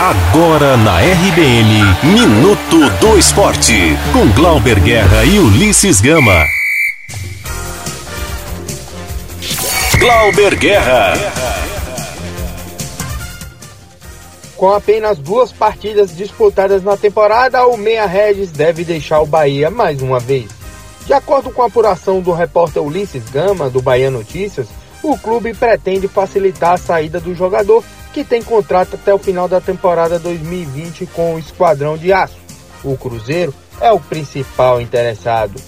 [0.00, 6.46] Agora na RBN, Minuto do Esporte, com Glauber Guerra e Ulisses Gama.
[9.98, 11.14] Glauber Guerra.
[14.56, 20.00] Com apenas duas partidas disputadas na temporada, o Meia Regis deve deixar o Bahia mais
[20.00, 20.48] uma vez.
[21.06, 24.68] De acordo com a apuração do repórter Ulisses Gama, do Bahia Notícias,
[25.02, 29.60] o clube pretende facilitar a saída do jogador que tem contrato até o final da
[29.60, 32.36] temporada 2020 com o Esquadrão de Aço.
[32.84, 35.60] O Cruzeiro é o principal interessado.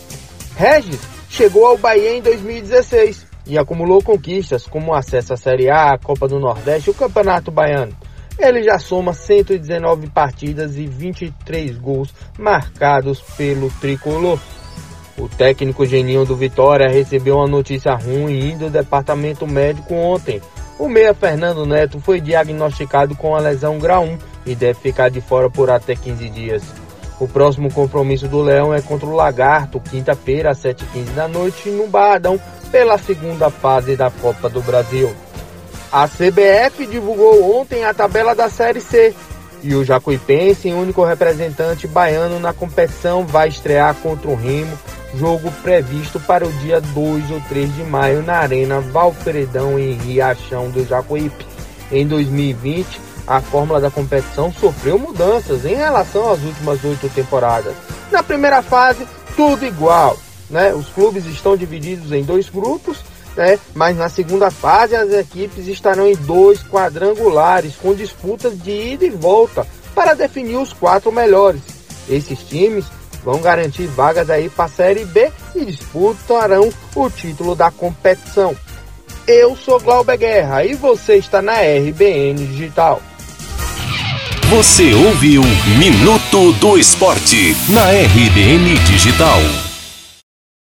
[0.57, 5.99] Regis chegou ao Bahia em 2016 e acumulou conquistas como acesso à Série A, a
[5.99, 7.97] Copa do Nordeste e o Campeonato Baiano.
[8.39, 14.39] Ele já soma 119 partidas e 23 gols marcados pelo tricolor.
[15.19, 20.41] O técnico Geninho do Vitória recebeu uma notícia ruim do departamento médico ontem,
[20.81, 25.21] o meia Fernando Neto foi diagnosticado com a lesão grau 1 e deve ficar de
[25.21, 26.63] fora por até 15 dias.
[27.21, 31.87] O próximo compromisso do Leão é contra o Lagarto, quinta-feira, às 7h15 da noite, no
[31.87, 32.41] Barradão,
[32.73, 35.15] pela segunda fase da Copa do Brasil.
[35.93, 39.15] A CBF divulgou ontem a tabela da Série C
[39.63, 44.77] e o Jacuipense, único representante baiano na competição, vai estrear contra o Remo
[45.15, 50.71] jogo previsto para o dia 2 ou 3 de maio na Arena Valfredão em Riachão
[50.71, 51.47] do Jacuípe.
[51.91, 57.75] Em 2020, a fórmula da competição sofreu mudanças em relação às últimas oito temporadas.
[58.11, 60.17] Na primeira fase, tudo igual.
[60.49, 60.73] Né?
[60.73, 62.99] Os clubes estão divididos em dois grupos,
[63.41, 63.59] né?
[63.75, 69.11] mas na segunda fase as equipes estarão em dois quadrangulares com disputas de ida e
[69.11, 71.63] volta para definir os quatro melhores.
[72.07, 72.85] Esses times
[73.25, 78.55] vão garantir vagas aí para a Série B e disputarão o título da competição.
[79.27, 83.01] Eu sou Glauber Guerra e você está na RBN Digital.
[84.51, 85.43] Você ouviu
[85.79, 89.70] Minuto do Esporte na RBN Digital.